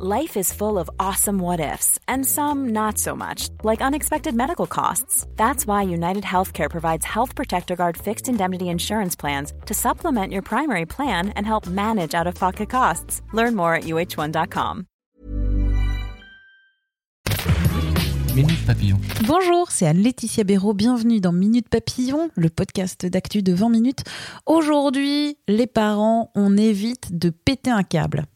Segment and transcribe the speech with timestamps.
[0.00, 4.68] Life is full of awesome what ifs, and some not so much, like unexpected medical
[4.68, 5.26] costs.
[5.34, 10.42] That's why United Healthcare provides Health Protector Guard fixed indemnity insurance plans to supplement your
[10.42, 13.22] primary plan and help manage out of pocket costs.
[13.32, 14.86] Learn more at uh1.com.
[18.36, 19.00] Minute Papillon.
[19.26, 20.74] Bonjour, c'est Anne-Laetitia Béraud.
[20.74, 24.04] Bienvenue dans Minute Papillon, le podcast d'actu de 20 minutes.
[24.46, 28.26] Aujourd'hui, les parents, on évite de péter un câble.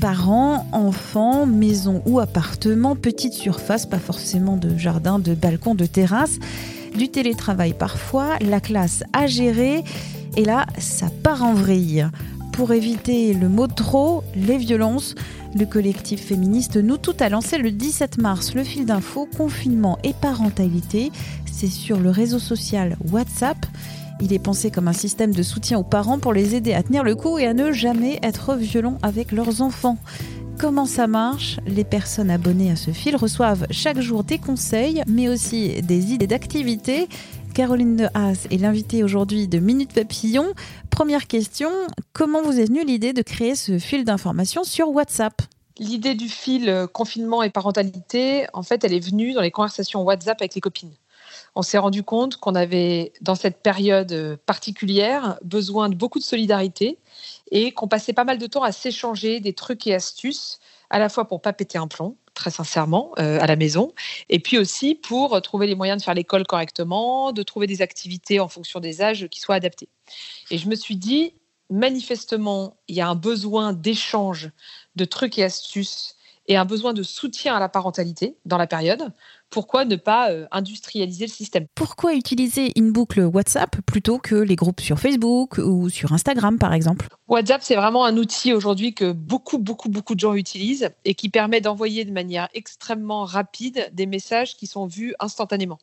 [0.00, 6.38] Parents, enfants, maison ou appartement, petite surface, pas forcément de jardin, de balcon, de terrasse,
[6.96, 9.82] du télétravail parfois, la classe à gérer,
[10.36, 12.06] et là, ça part en vrille.
[12.52, 15.16] Pour éviter le mot trop, les violences,
[15.56, 20.12] le collectif féministe Nous Tout a lancé le 17 mars le fil d'info confinement et
[20.12, 21.10] parentalité.
[21.46, 23.56] C'est sur le réseau social WhatsApp.
[24.20, 27.04] Il est pensé comme un système de soutien aux parents pour les aider à tenir
[27.04, 29.96] le coup et à ne jamais être violents avec leurs enfants.
[30.58, 31.58] Comment ça marche?
[31.68, 36.26] Les personnes abonnées à ce fil reçoivent chaque jour des conseils, mais aussi des idées
[36.26, 37.08] d'activités.
[37.54, 40.46] Caroline de Haas est l'invitée aujourd'hui de Minute Papillon.
[40.90, 41.70] Première question,
[42.12, 45.42] comment vous est venue l'idée de créer ce fil d'information sur WhatsApp?
[45.78, 50.02] L'idée du fil euh, confinement et parentalité, en fait, elle est venue dans les conversations
[50.02, 50.90] WhatsApp avec les copines
[51.54, 56.24] on s'est rendu compte qu'on avait, dans cette période euh, particulière, besoin de beaucoup de
[56.24, 56.98] solidarité
[57.50, 60.60] et qu'on passait pas mal de temps à s'échanger des trucs et astuces,
[60.90, 63.92] à la fois pour pas péter un plomb, très sincèrement, euh, à la maison,
[64.28, 68.40] et puis aussi pour trouver les moyens de faire l'école correctement, de trouver des activités
[68.40, 69.88] en fonction des âges qui soient adaptées.
[70.50, 71.34] Et je me suis dit,
[71.70, 74.50] manifestement, il y a un besoin d'échange
[74.96, 76.16] de trucs et astuces
[76.48, 79.12] et un besoin de soutien à la parentalité dans la période,
[79.50, 81.66] pourquoi ne pas euh, industrialiser le système?
[81.74, 86.72] Pourquoi utiliser une boucle WhatsApp plutôt que les groupes sur Facebook ou sur Instagram par
[86.72, 87.06] exemple?
[87.28, 91.28] WhatsApp, c'est vraiment un outil aujourd'hui que beaucoup, beaucoup, beaucoup de gens utilisent et qui
[91.28, 95.78] permet d'envoyer de manière extrêmement rapide des messages qui sont vus instantanément.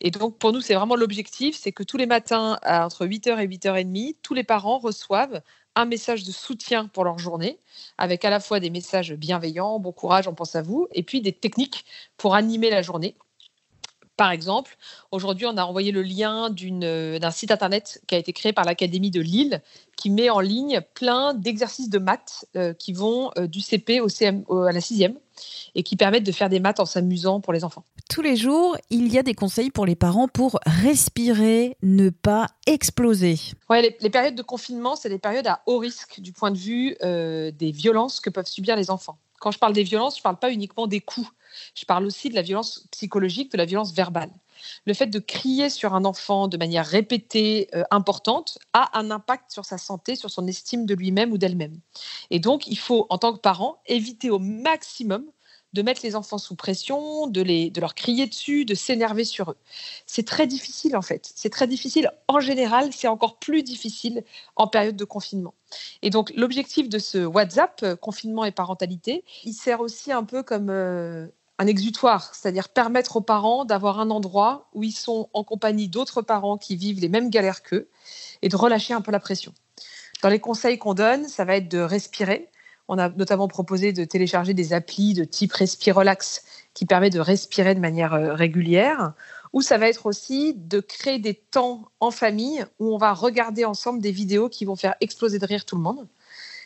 [0.00, 3.46] Et donc, pour nous, c'est vraiment l'objectif, c'est que tous les matins, entre 8h et
[3.46, 5.40] 8h30, tous les parents reçoivent
[5.74, 7.58] un message de soutien pour leur journée,
[7.98, 11.20] avec à la fois des messages bienveillants, bon courage, on pense à vous, et puis
[11.20, 11.84] des techniques
[12.16, 13.14] pour animer la journée.
[14.16, 14.78] Par exemple,
[15.10, 19.10] aujourd'hui, on a envoyé le lien d'un site internet qui a été créé par l'Académie
[19.10, 19.62] de Lille,
[19.96, 24.08] qui met en ligne plein d'exercices de maths euh, qui vont euh, du CP au
[24.08, 25.18] CM, à la sixième
[25.74, 27.84] et qui permettent de faire des maths en s'amusant pour les enfants.
[28.08, 32.46] Tous les jours, il y a des conseils pour les parents pour respirer, ne pas
[32.66, 33.38] exploser.
[33.68, 36.96] Ouais, les, périodes de confinement, c'est des périodes à haut risque du point de vue
[37.02, 39.18] euh, des violences que peuvent subir les enfants.
[39.40, 41.28] Quand je parle des violences, je ne parle pas uniquement des coups.
[41.74, 44.30] Je parle aussi de la violence psychologique, de la violence verbale.
[44.86, 49.50] Le fait de crier sur un enfant de manière répétée, euh, importante, a un impact
[49.50, 51.78] sur sa santé, sur son estime de lui-même ou d'elle-même.
[52.30, 55.24] Et donc, il faut, en tant que parent, éviter au maximum
[55.72, 59.50] de mettre les enfants sous pression, de, les, de leur crier dessus, de s'énerver sur
[59.50, 59.56] eux.
[60.06, 61.30] C'est très difficile en fait.
[61.34, 62.10] C'est très difficile.
[62.28, 64.24] En général, c'est encore plus difficile
[64.56, 65.54] en période de confinement.
[66.02, 70.42] Et donc l'objectif de ce WhatsApp, euh, confinement et parentalité, il sert aussi un peu
[70.42, 71.26] comme euh,
[71.58, 76.22] un exutoire, c'est-à-dire permettre aux parents d'avoir un endroit où ils sont en compagnie d'autres
[76.22, 77.88] parents qui vivent les mêmes galères qu'eux
[78.42, 79.52] et de relâcher un peu la pression.
[80.22, 82.48] Dans les conseils qu'on donne, ça va être de respirer,
[82.88, 87.74] on a notamment proposé de télécharger des applis de type Respirelax qui permet de respirer
[87.74, 89.12] de manière euh, régulière.
[89.52, 93.64] Ou ça va être aussi de créer des temps en famille où on va regarder
[93.64, 96.06] ensemble des vidéos qui vont faire exploser de rire tout le monde.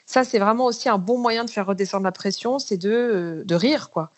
[0.07, 3.45] Ça, c'est vraiment aussi un bon moyen de faire redescendre la pression, c'est de, euh,
[3.45, 4.11] de rire, quoi.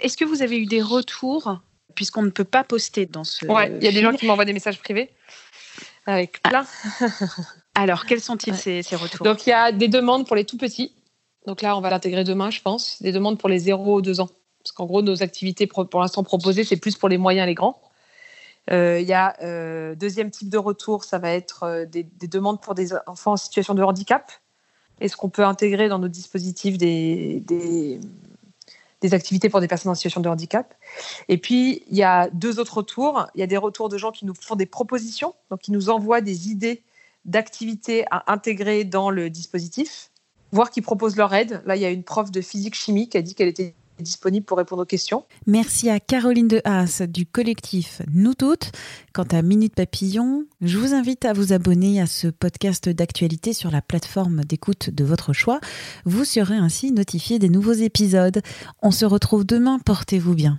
[0.00, 1.60] Est-ce que vous avez eu des retours,
[1.94, 3.44] puisqu'on ne peut pas poster dans ce.
[3.46, 5.10] Ouais, il y a des gens qui m'envoient des messages privés
[6.06, 6.48] avec ah.
[6.48, 6.66] plein.
[7.74, 9.24] Alors, quels sont-ils ces, ces retours?
[9.24, 10.94] Donc, il y a des demandes pour les tout petits
[11.46, 13.00] donc là, on va l'intégrer demain, je pense.
[13.00, 14.28] Des demandes pour les 0 2 ans.
[14.62, 17.54] Parce qu'en gros, nos activités pour, l'instant proposées, c'est plus pour les moyens et les
[17.54, 17.80] grands.
[18.72, 22.60] Euh, il y a euh, deuxième type de retour, ça va être euh, des, demandes
[22.60, 24.32] pour des enfants en situation de handicap.
[25.00, 28.00] Est-ce qu'on peut intégrer dans nos dispositifs des, des,
[29.14, 30.74] activités pour des personnes en situation de handicap
[31.28, 33.28] Et puis, il y a deux autres retours.
[33.36, 35.90] Il y a des retours de gens qui nous font des propositions, donc qui nous
[35.90, 36.82] envoient des idées
[37.24, 40.10] d'activités à intégrer dans le dispositif
[40.56, 41.62] voir qu'ils proposent leur aide.
[41.66, 44.58] Là, il y a une prof de physique-chimie qui a dit qu'elle était disponible pour
[44.58, 45.24] répondre aux questions.
[45.46, 48.72] Merci à Caroline de Haas du collectif Nous Toutes.
[49.14, 53.70] Quant à Minute Papillon, je vous invite à vous abonner à ce podcast d'actualité sur
[53.70, 55.60] la plateforme d'écoute de votre choix.
[56.04, 58.42] Vous serez ainsi notifié des nouveaux épisodes.
[58.82, 60.58] On se retrouve demain, portez-vous bien.